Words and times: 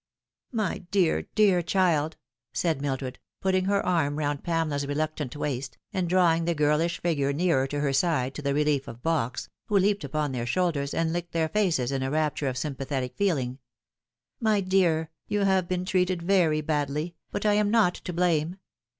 My 0.51 0.79
dear, 0.89 1.27
dear 1.35 1.61
child," 1.61 2.17
said 2.53 2.81
Mildred, 2.81 3.19
putting 3.39 3.65
her 3.65 3.85
arm 3.85 4.17
round 4.17 4.43
Pamela's 4.43 4.87
reluctant 4.87 5.35
waist, 5.35 5.77
and 5.93 6.09
drawing 6.09 6.45
the 6.45 6.55
girlish 6.55 6.99
figure 6.99 7.31
nearer 7.31 7.67
to 7.67 7.81
her 7.81 7.93
side, 7.93 8.33
to 8.33 8.41
the 8.41 8.55
relief 8.55 8.87
of 8.87 9.03
Box, 9.03 9.47
who 9.67 9.77
leaped 9.77 10.03
upon 10.03 10.31
their 10.31 10.47
shoulders 10.47 10.95
and 10.95 11.13
licked 11.13 11.33
their 11.33 11.49
faces 11.49 11.91
in 11.91 12.01
a 12.01 12.09
rapture 12.09 12.47
of 12.47 12.57
sympathetic 12.57 13.15
feeling;" 13.15 13.59
my 14.39 14.59
224 14.59 14.59
The 14.59 14.65
Fatal 14.65 14.69
Three. 14.71 14.79
dear, 14.79 15.37
you 15.39 15.45
have 15.45 15.67
been 15.67 15.85
treated 15.85 16.21
very 16.23 16.61
badly, 16.61 17.13
but 17.29 17.45
I 17.45 17.53
am 17.53 17.69
not 17.69 17.93
to 17.93 18.11
blame. 18.11 18.55